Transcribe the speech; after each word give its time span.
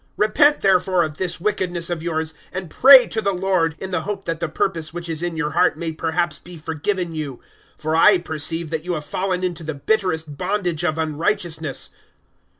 008:022 0.17 0.27
Repent, 0.29 0.61
therefore, 0.61 1.03
of 1.03 1.17
this 1.17 1.39
wickedness 1.39 1.89
of 1.91 2.01
yours, 2.01 2.33
and 2.51 2.71
pray 2.71 3.05
to 3.05 3.21
the 3.21 3.33
Lord, 3.35 3.75
in 3.77 3.91
the 3.91 4.01
hope 4.01 4.25
that 4.25 4.39
the 4.39 4.49
purpose 4.49 4.91
which 4.91 5.07
is 5.07 5.21
in 5.21 5.37
your 5.37 5.51
heart 5.51 5.77
may 5.77 5.91
perhaps 5.91 6.39
be 6.39 6.57
forgiven 6.57 7.13
you. 7.13 7.35
008:023 7.75 7.81
For 7.83 7.95
I 7.95 8.17
perceive 8.17 8.69
that 8.71 8.83
you 8.83 8.93
have 8.95 9.05
fallen 9.05 9.43
into 9.43 9.63
the 9.63 9.75
bitterest 9.75 10.35
bondage 10.39 10.83
of 10.83 10.97
unrighteousness." 10.97 11.91